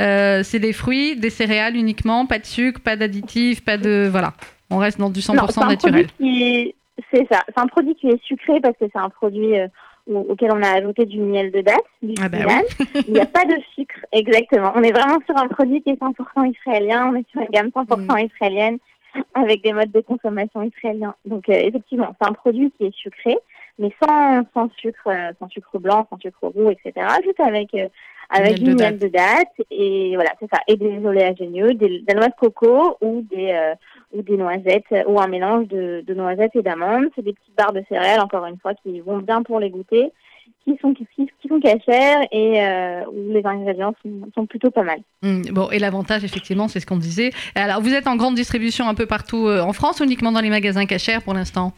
[0.01, 4.09] Euh, c'est des fruits, des céréales uniquement, pas de sucre, pas d'additifs, pas de.
[4.11, 4.33] Voilà.
[4.71, 6.07] On reste dans du 100% Non, c'est un naturel.
[7.12, 7.40] C'est ça.
[7.49, 9.67] C'est un produit qui est sucré parce que c'est un produit euh,
[10.07, 12.62] auquel on a ajouté du miel de date, du Ah bah cinnamon.
[13.09, 14.73] Il n'y a pas de sucre, exactement.
[14.75, 17.11] On est vraiment sur un produit qui est 100% israélien.
[17.12, 18.27] On est sur une gamme 100% Mm.
[18.27, 18.79] israélienne
[19.35, 21.14] avec des modes de consommation israéliens.
[21.25, 23.37] Donc, euh, effectivement, c'est un produit qui est sucré,
[23.79, 27.07] mais sans, sans sucre, euh, sans sucre blanc, sans sucre roux, etc.
[27.25, 27.89] Juste avec euh,
[28.31, 30.61] avec de miel de date et voilà, c'est ça.
[30.67, 33.75] Et des oléagineux, des, des noix de coco ou des euh,
[34.13, 37.09] ou des noisettes ou un mélange de, de noisettes et d'amandes.
[37.15, 40.11] C'est des petites barres de céréales, encore une fois, qui vont bien pour les goûter,
[40.65, 44.85] qui sont qui, qui sont cachères et euh, où les ingrédients sont, sont plutôt pas
[44.85, 45.01] mal.
[45.23, 47.31] Mm, bon, et l'avantage, effectivement, c'est ce qu'on disait.
[47.57, 50.51] Alors, vous êtes en grande distribution un peu partout en France ou uniquement dans les
[50.51, 51.75] magasins cachers pour l'instant?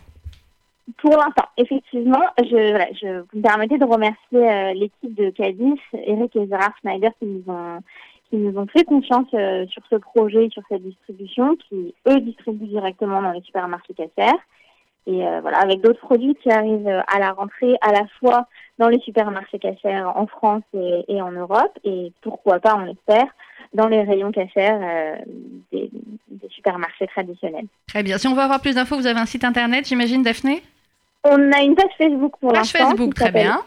[0.98, 5.78] Pour l'instant, effectivement, je, voilà, je vous me permettez de remercier euh, l'équipe de Cadiz,
[5.92, 7.80] Eric et Gérard Schneider qui nous ont
[8.30, 12.66] qui nous ont fait confiance euh, sur ce projet, sur cette distribution, qui eux distribuent
[12.66, 14.32] directement dans les supermarchés Casser.
[15.06, 18.48] Et euh, voilà, avec d'autres produits qui arrivent euh, à la rentrée, à la fois
[18.78, 23.26] dans les supermarchés Casser en France et, et en Europe, et pourquoi pas, on espère,
[23.74, 25.16] dans les rayons Casser euh,
[25.70, 25.88] des,
[26.28, 27.66] des supermarchés traditionnels.
[27.86, 28.18] Très bien.
[28.18, 30.62] Si on veut avoir plus d'infos, vous avez un site internet, j'imagine, Daphné?
[31.28, 32.90] On a une page Facebook pour Page l'instant.
[32.90, 33.60] Facebook, qui très s'appelle- bien.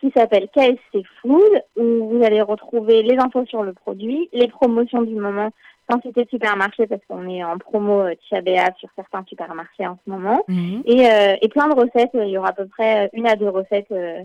[0.00, 5.02] qui s'appelle KSC Food, où vous allez retrouver les infos sur le produit, les promotions
[5.02, 5.50] du moment,
[5.90, 9.98] sans citer de supermarché, parce qu'on est en promo euh, Tchabéa sur certains supermarchés en
[10.04, 10.82] ce moment, Mhm.
[10.86, 12.10] et, euh, et plein de recettes.
[12.14, 14.22] Il y aura à peu près une à deux recettes euh,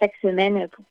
[0.00, 0.84] chaque semaine pour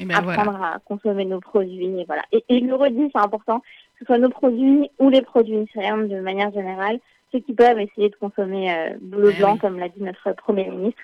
[0.00, 0.40] Et ben voilà.
[0.40, 2.00] apprendre à consommer nos produits.
[2.00, 2.22] Et, voilà.
[2.32, 5.58] et, et je le redis, c'est important, que ce soit nos produits ou les produits
[5.62, 6.98] israéliens de manière générale,
[7.32, 9.58] ceux qui peuvent essayer de consommer euh, bleu Eh blanc, oui.
[9.58, 11.00] comme l'a dit notre Premier ministre,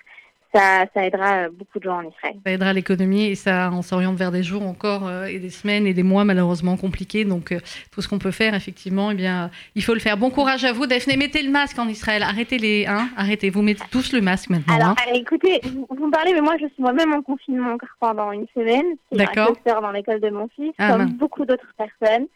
[0.55, 2.35] ça, ça aidera euh, beaucoup de gens en Israël.
[2.45, 5.85] Ça aidera l'économie et ça, on s'oriente vers des jours encore euh, et des semaines
[5.85, 7.25] et des mois malheureusement compliqués.
[7.25, 7.59] Donc euh,
[7.91, 10.15] tout ce qu'on peut faire, effectivement, eh bien, il faut le faire.
[10.17, 11.17] Bon courage à vous, Daphné.
[11.17, 12.23] Mettez le masque en Israël.
[12.23, 13.49] Arrêtez les, hein, arrêtez.
[13.49, 14.73] Vous mettez tous le masque maintenant.
[14.75, 15.11] Alors, hein.
[15.15, 18.47] écoutez, vous, vous me parlez, mais moi, je suis moi-même en confinement encore pendant une
[18.55, 18.85] semaine.
[19.11, 19.47] D'accord.
[19.51, 21.13] cluster dans l'école de mon fils, Ah, comme mince.
[21.15, 22.27] beaucoup d'autres personnes.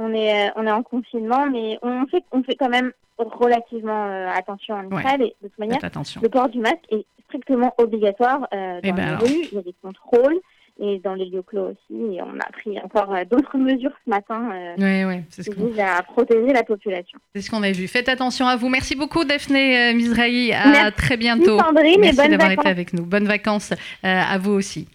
[0.00, 4.06] On est, euh, on est en confinement, mais on fait, on fait quand même relativement
[4.06, 5.00] euh, attention en Ouais.
[5.00, 5.22] Israël.
[5.22, 5.78] Et de toute manière,
[6.22, 9.22] le port du masque est strictement obligatoire euh, Eh dans ben les alors.
[9.22, 9.46] rues.
[9.50, 10.38] Il y a des contrôles
[10.80, 12.14] et dans les lieux clos aussi.
[12.14, 16.52] Et on a pris encore d'autres mesures ce matin euh, ce qui visent à protéger
[16.52, 17.18] la population.
[17.34, 17.88] c'est ce qu'on a vu.
[17.88, 18.68] Faites attention à vous.
[18.68, 20.52] Merci beaucoup, Daphné Mizrahi.
[20.52, 21.58] À Merci, très bientôt.
[21.58, 23.04] Sandrine, et Merci d'avoir été avec nous.
[23.04, 24.86] Bonnes vacances euh, à vous aussi.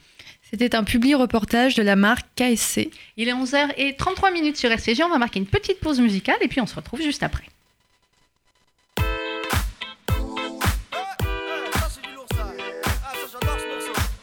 [0.53, 2.91] C'était un public reportage de la marque KSC.
[3.17, 5.03] Il est 11h33 minutes sur RCG.
[5.03, 7.45] On va marquer une petite pause musicale et puis on se retrouve juste après.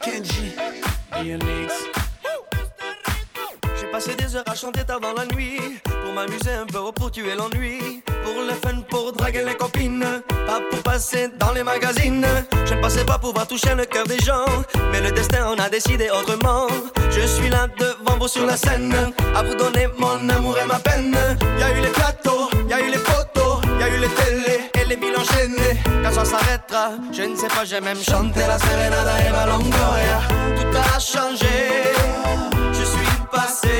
[0.04, 0.52] Kenji,
[4.00, 5.60] passé des heures à chanter tard dans la nuit.
[6.02, 8.02] Pour m'amuser un peu, pour tuer l'ennui.
[8.24, 10.06] Pour le fun, pour draguer les copines.
[10.46, 12.26] Pas pour passer dans les magazines.
[12.64, 14.46] Je ne pensais pas pouvoir toucher le cœur des gens.
[14.90, 16.66] Mais le destin en a décidé autrement.
[17.10, 18.94] Je suis là devant vous sur la scène.
[19.34, 21.16] À vous donner mon amour et ma peine.
[21.58, 24.60] Y a eu les plateaux, y a eu les photos Y a eu les télés
[24.80, 25.76] et les villes enchaînées.
[26.02, 30.20] Quand ça s'arrêtera, je ne sais pas, j'ai même chanté la Serenada et ma Longoria
[30.56, 31.90] Tout a changé
[33.30, 33.78] passé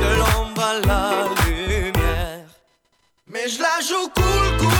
[0.00, 2.46] de l'ombre à la lumière.
[3.26, 4.77] Mais je la joue cool, cool,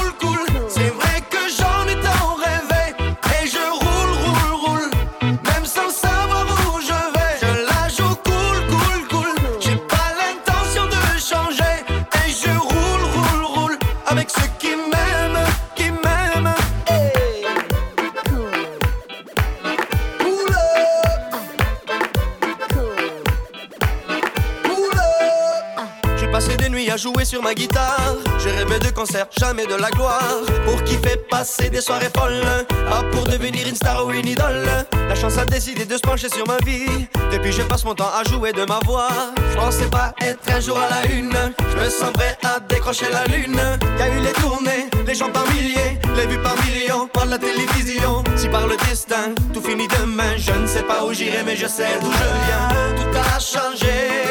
[27.18, 28.14] jouer sur ma guitare.
[28.38, 30.22] J'ai rêvé de concerts, jamais de la gloire.
[30.64, 32.44] Pour kiffer, passer des soirées folles.
[32.88, 34.66] Pas pour devenir une star ou une idole.
[35.08, 37.08] La chance a décidé de se pencher sur ma vie.
[37.32, 39.08] Depuis, je passe mon temps à jouer de ma voix.
[39.50, 41.36] Je pensais pas être un jour à la une.
[41.72, 43.60] Je me sens prêt à décrocher la lune.
[43.98, 47.38] Y a eu les tournées, les gens par milliers, les vues par millions, par la
[47.38, 48.22] télévision.
[48.36, 50.36] Si par le destin, tout finit demain.
[50.36, 52.68] Je ne sais pas où j'irai, mais je sais d'où je viens.
[52.96, 54.27] Tout a changé.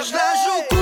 [0.00, 0.79] Mais je la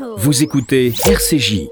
[0.00, 1.68] Vous écoutez RCJ.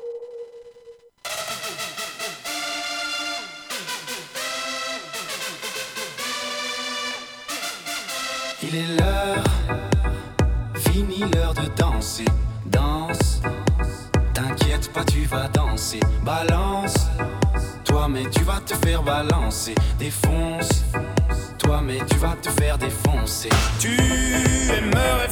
[8.63, 9.45] Il est l'heure,
[10.77, 12.25] fini l'heure de danser.
[12.67, 13.43] Danse,
[14.33, 16.01] t'inquiète pas, tu vas danser.
[16.25, 17.09] Balance,
[17.85, 19.75] toi, mais tu vas te faire balancer.
[19.99, 20.85] Défonce,
[21.59, 23.51] toi, mais tu vas te faire défoncer.
[23.81, 23.97] Tu
[24.71, 25.29] aimerais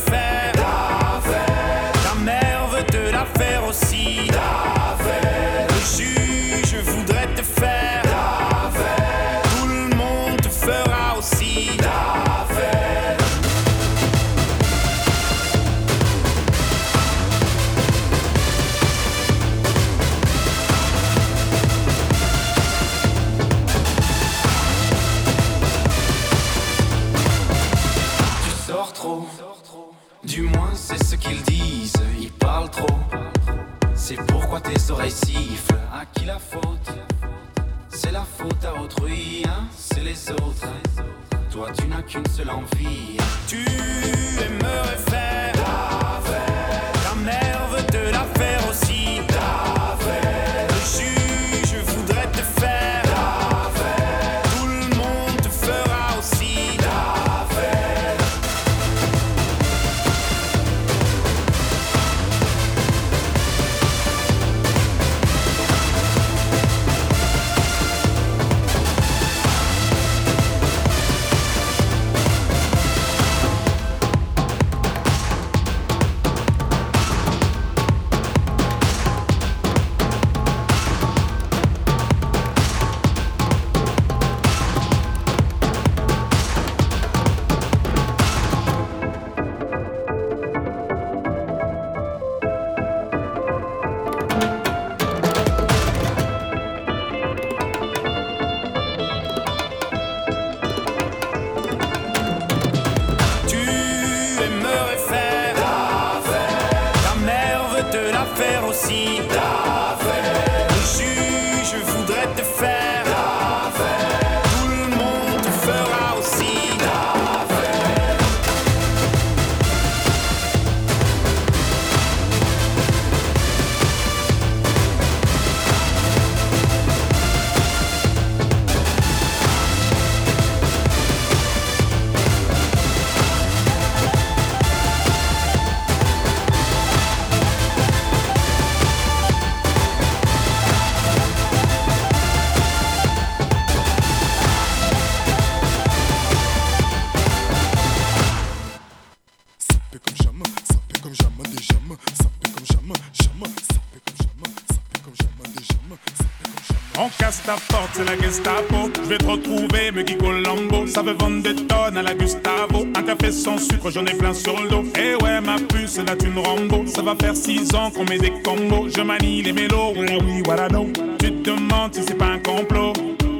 [157.02, 158.90] On casse ta porte, c'est la Gestapo.
[159.02, 160.86] Je vais te retrouver, me Colombo.
[160.86, 162.86] Ça veut vendre des tonnes à la Gustavo.
[162.94, 164.84] Un café sans sucre, j'en ai plein sur le dos.
[164.98, 166.84] Eh ouais, ma puce, là tu me Rambo.
[166.86, 168.88] Ça va faire six ans qu'on met des combos.
[168.94, 170.92] Je manie les mélos, voilà oui, voilà non.
[171.18, 172.92] Tu te demandes si c'est pas un complot.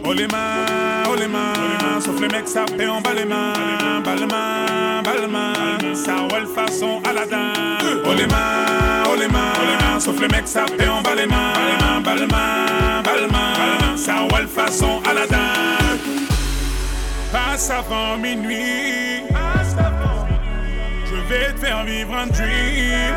[0.07, 2.01] Oh les mains, oh les mains.
[2.01, 3.53] Sauf les mecs, ça fait en bas les mains.
[4.03, 5.94] Bas les mains, bas les mains.
[5.94, 7.53] Ça roule façon Aladdin.
[8.07, 9.89] Oh les mains, oh les mains.
[10.01, 11.53] Sauf les mecs, ça fait en bas les mains.
[13.97, 15.37] Ça roule façon Aladdin.
[17.31, 19.23] Passe avant minuit.
[21.05, 23.15] Je vais te faire vivre un dream.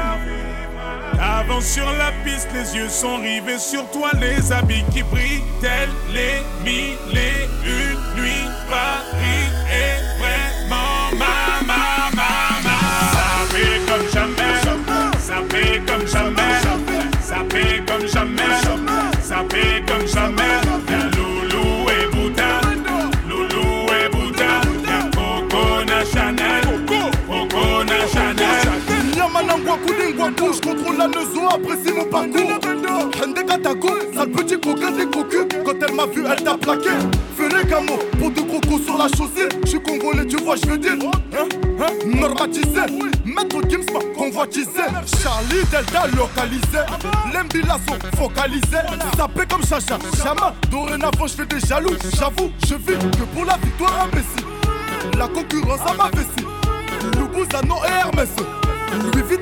[1.22, 5.90] Avance sur la piste, les yeux sont rivés sur toi, les habits qui brillent, tels
[6.12, 8.50] les mille et une nuits.
[8.70, 10.13] Paris est
[31.04, 32.60] La leçon, apprécie mon parcours.
[33.22, 35.48] Hende Katako, sale petit coquin des cocus.
[35.66, 36.92] Quand elle m'a vu, elle t'a plaqué.
[37.36, 39.50] Fais les gamos, pour de crocos sur la chaussée.
[39.66, 40.94] Je suis congolais, tu vois, je veux dire.
[40.94, 41.46] Hein,
[41.82, 42.80] hein, normatisé.
[43.26, 43.86] Maître Gims
[44.16, 44.84] convoitisé.
[45.22, 46.80] Charlie Delta localisé.
[47.34, 48.88] L'Embila sont focalisés.
[49.18, 50.54] Sapé comme Chacha, Chama.
[50.72, 51.98] Dorénavant, je fais des jaloux.
[52.18, 55.18] J'avoue, je vis que pour la victoire imbécile.
[55.20, 56.48] La concurrence à ma vessie.
[57.20, 58.63] Loubouzano et Hermès.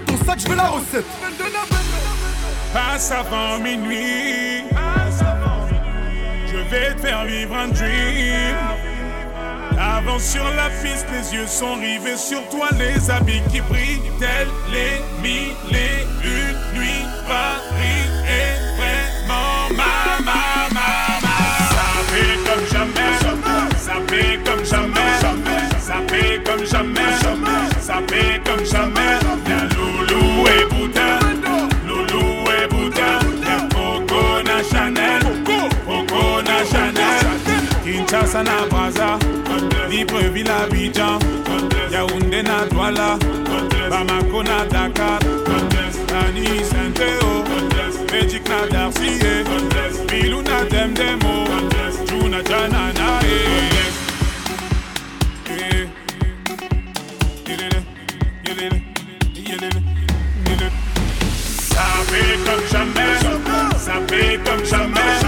[0.05, 1.05] Ton sac, je la recette.
[2.73, 4.63] Passe avant minuit.
[6.47, 8.55] Je vais te faire vivre un dream.
[9.77, 14.47] Avant sur la piste, les yeux sont rivés sur toi, les habits qui brillent, tels
[14.71, 17.05] les mille et une nuits.
[17.27, 21.41] Paris est vraiment ma, ma, ma, ma.
[22.45, 23.17] comme jamais,
[23.77, 25.11] ça fait comme jamais,
[25.79, 29.20] sapé comme jamais, sapé comme jamais.
[38.43, 39.19] Kinshasa
[40.43, 41.19] na Abidjan,
[41.91, 42.41] Yaoundé
[43.89, 45.19] Bamako na Dakar,
[48.49, 49.19] na Darcy,
[50.07, 51.45] Bilou na Demdemo,
[52.43, 53.69] Janana, eh.
[55.49, 55.87] eh, eh.
[62.45, 63.19] comme jamais,
[63.77, 63.93] ça
[64.45, 65.19] comme jamais,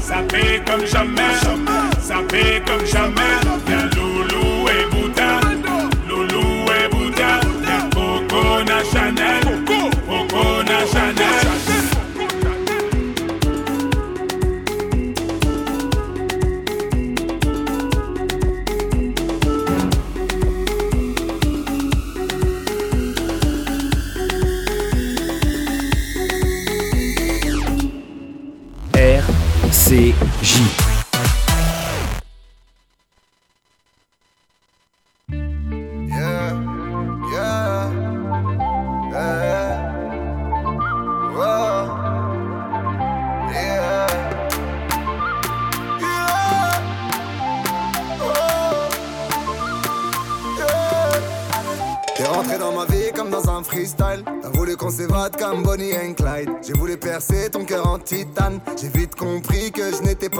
[0.00, 0.22] ça
[0.66, 1.91] comme jamais.
[2.12, 3.91] ça paie comme jamais.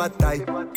[0.08, 0.71] type.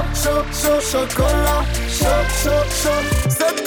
[0.00, 3.59] Sok, sok, sok, sokola Sok, sok, sok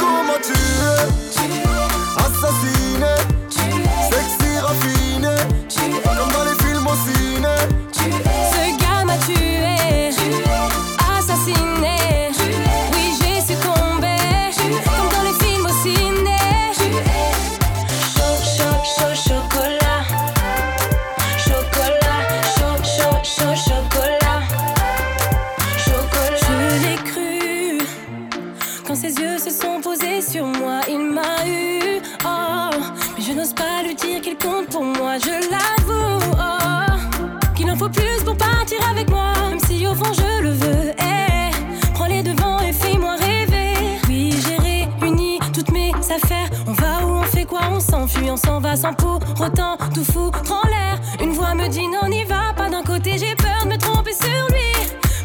[48.91, 50.99] pour autant tout foutre en l'air.
[51.21, 52.69] Une voix me dit non, n'y va pas.
[52.69, 54.73] D'un côté, j'ai peur de me tromper sur lui,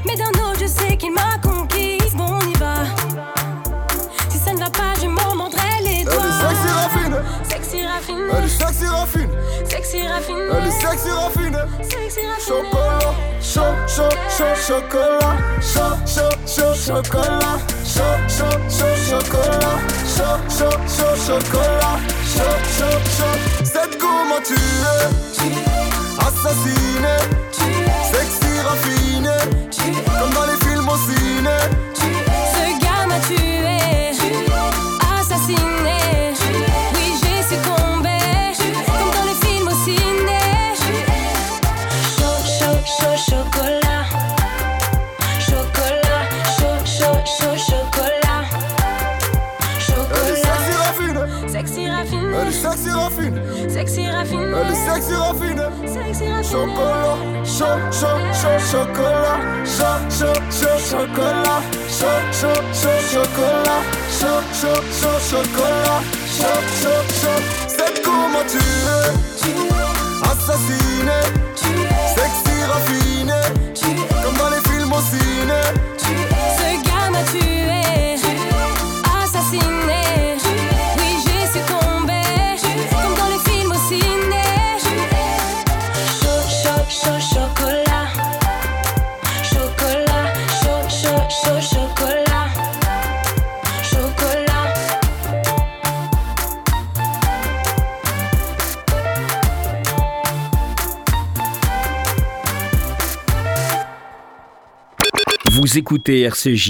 [0.07, 2.15] mais d'un autre, je sais qu'il m'a conquise.
[2.15, 2.75] Bon, on y va.
[4.29, 6.15] Si ça ne va pas, je m'en mordrai les doigts.
[7.49, 8.23] Sexy raffiné.
[8.33, 9.29] Elle est sexy raffinée.
[9.69, 10.49] Sexy raffinée.
[10.53, 11.59] Elle est sexy raffinée.
[11.83, 12.47] Sexy raffinée.
[12.47, 13.15] Chocolat.
[13.41, 15.37] Chaud, chaud, chaud, chocolat.
[15.61, 17.59] Chaud, chaud, chaud, chocolat.
[17.85, 19.79] Chaud, chaud, chaud, chocolat.
[20.07, 21.98] Chaud, chaud, chaud, chocolat.
[26.39, 27.58] assassine.
[58.71, 66.03] chocolat, chaud, chaud, chaud, chocolat, chaud, chaud, chaud, chocolat, chaud, chaud, chaud, chocolat,
[66.37, 67.41] chaud, chaud, chaud.
[67.67, 69.13] C'est comment tu es,
[70.23, 71.21] assassiné,
[72.15, 73.41] sexy raffiné,
[74.23, 75.98] comme dans les films au ciné.
[105.69, 106.67] Vous écoutez RCJ.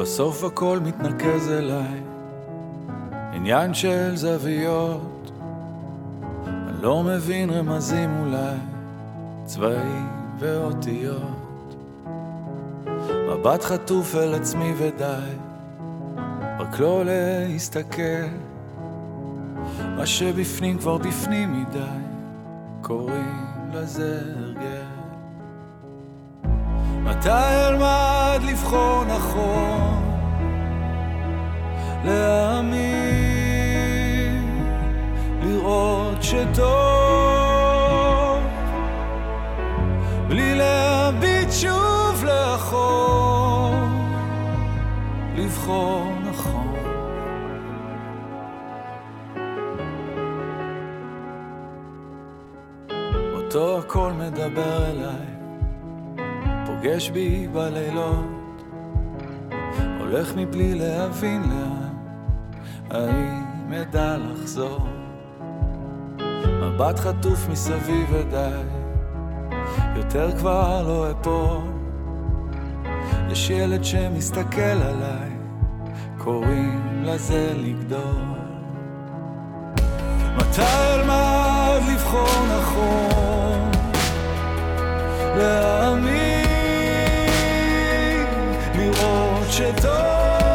[0.00, 2.00] בסוף הכל מתנקז אליי,
[3.32, 5.30] עניין של זוויות.
[6.46, 8.56] אני לא מבין רמזים אולי,
[9.44, 11.35] צבעים ואותיות.
[13.46, 15.30] מבט חטוף אל עצמי ודי,
[16.58, 18.26] רק לא להסתכל.
[19.96, 21.78] מה שבפנים כבר בפנים מדי,
[22.82, 24.96] קוראים לזה הרגל.
[27.02, 30.02] מתי אלמד לבחור נכון,
[32.04, 33.04] להאמין,
[35.42, 36.66] לראות שטוב,
[40.28, 43.15] בלי להביט שוב לאחור,
[45.66, 46.74] לבחור נכון.
[53.34, 55.26] אותו הכל מדבר אליי
[56.66, 58.62] פוגש בי בלילות,
[59.98, 61.94] הולך מבלי להבין לאן,
[62.90, 64.88] האם אדע לחזור?
[66.62, 68.62] מבט חטוף מסביב ודי,
[69.96, 71.76] יותר כבר לא אפול.
[73.30, 75.35] יש ילד שמסתכל עליי,
[76.26, 78.38] קוראים לזה לגדול.
[80.36, 83.70] מתי אלמד לבחור נכון?
[85.36, 86.46] להאמין
[88.74, 90.45] לראות שטוב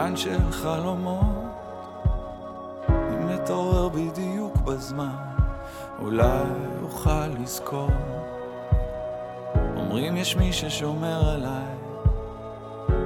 [0.00, 1.26] עניין של חלומות.
[2.88, 5.16] אם נתעורר בדיוק בזמן,
[5.98, 6.44] אולי
[6.82, 7.90] אוכל לזכור.
[9.76, 11.74] אומרים יש מי ששומר עליי,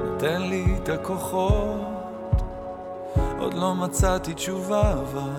[0.04, 1.80] נותן לי את הכוחות.
[3.38, 5.30] עוד לא מצאתי תשובה, אבל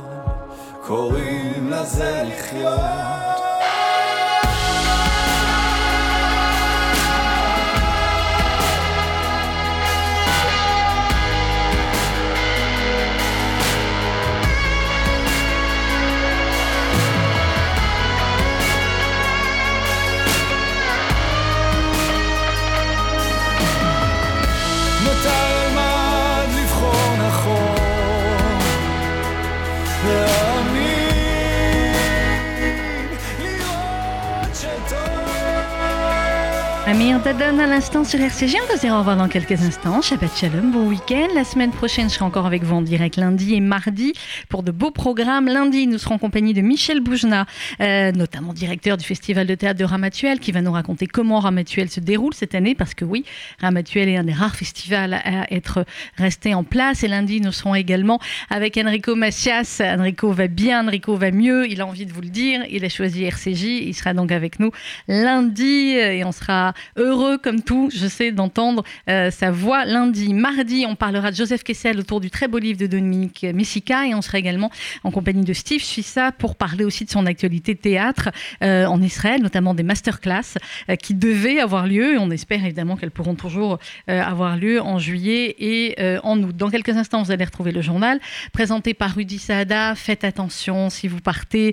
[0.87, 3.14] קוראים לזה לחיות.
[36.87, 38.59] Amir Dadon à l'instant sur RCG.
[38.63, 40.03] On va se au revoir dans quelques instants.
[40.03, 41.29] Shabbat Shalom, bon week-end.
[41.33, 44.13] La semaine prochaine, je serai encore avec vous en direct lundi et mardi
[44.49, 45.47] pour de beaux programmes.
[45.47, 47.47] Lundi, nous serons en compagnie de Michel Boujna,
[47.81, 51.89] euh, notamment directeur du Festival de théâtre de Ramatuel, qui va nous raconter comment Ramatuel
[51.89, 52.75] se déroule cette année.
[52.75, 53.25] Parce que oui,
[53.59, 55.85] Ramatuel est un des rares festivals à être
[56.17, 57.03] resté en place.
[57.03, 58.19] Et lundi, nous serons également
[58.51, 59.81] avec Enrico Macias.
[59.81, 61.67] Enrico va bien, Enrico va mieux.
[61.67, 62.61] Il a envie de vous le dire.
[62.69, 63.63] Il a choisi RCJ.
[63.63, 64.69] Il sera donc avec nous
[65.07, 70.33] lundi et on sera heureux comme tout, je sais, d'entendre euh, sa voix lundi.
[70.33, 74.13] Mardi, on parlera de Joseph Kessel autour du très beau livre de Dominique Messica et
[74.13, 74.71] on sera également
[75.03, 78.29] en compagnie de Steve Suissa pour parler aussi de son actualité théâtre
[78.63, 80.57] euh, en Israël, notamment des masterclass
[80.89, 84.99] euh, qui devaient avoir lieu et on espère évidemment qu'elles pourront toujours avoir lieu en
[84.99, 86.55] juillet et en août.
[86.55, 88.19] Dans quelques instants, vous allez retrouver le journal
[88.53, 89.95] présenté par Rudy Saada.
[89.95, 91.71] Faites attention si vous partez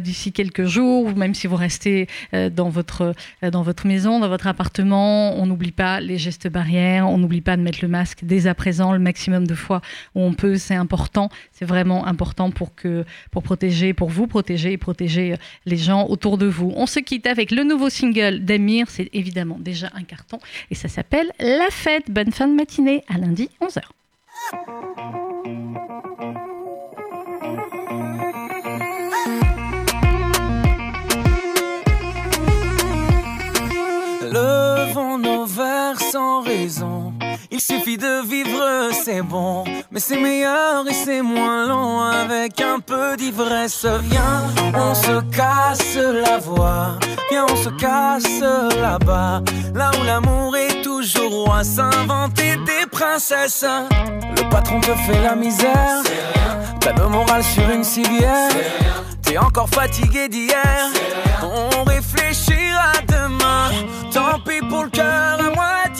[0.00, 4.46] d'ici quelques jours ou même si vous restez dans, votre, dans votre maison, dans votre
[4.46, 5.34] appartement.
[5.36, 8.54] On n'oublie pas les gestes barrières, on n'oublie pas de mettre le masque dès à
[8.54, 9.80] présent le maximum de fois
[10.14, 10.56] où on peut.
[10.56, 15.36] C'est important, c'est vraiment important pour, que, pour protéger, pour vous protéger et protéger euh,
[15.66, 16.72] les gens autour de vous.
[16.76, 18.86] On se quitte avec le nouveau single d'Amir.
[18.88, 20.38] C'est évidemment déjà un carton
[20.70, 22.10] et ça s'appelle La Fête.
[22.10, 23.82] Bonne fin de matinée à lundi 11h.
[36.12, 37.14] Sans raison.
[37.50, 39.64] Il suffit de vivre, c'est bon.
[39.90, 43.86] Mais c'est meilleur et c'est moins long avec un peu d'ivresse.
[44.10, 44.42] Viens,
[44.74, 46.98] on se casse la voix.
[47.30, 48.42] Viens, on se casse
[48.78, 49.40] là-bas.
[49.74, 53.64] Là où l'amour est toujours roi, s'inventer des princesses.
[54.36, 56.02] Le patron te fait la misère.
[56.80, 58.50] T'as le moral sur une civière.
[59.22, 60.90] T'es encore fatigué d'hier.
[61.42, 63.70] On réfléchira demain.
[64.12, 65.91] Tant pis pour le cœur à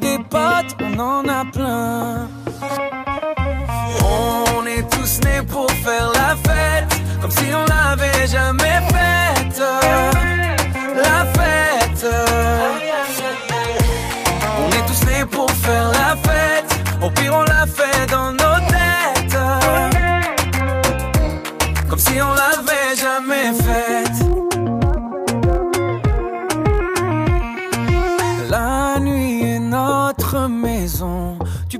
[0.00, 2.28] des potes, on en a plein.
[4.02, 7.00] On est tous nés pour faire la fête.
[7.20, 9.62] Comme si on l'avait jamais faite.
[10.96, 12.06] La fête.
[14.60, 16.70] On est tous nés pour faire la fête.
[17.02, 19.36] Au pire, on l'a fait dans nos têtes.
[21.88, 22.51] Comme si on l'avait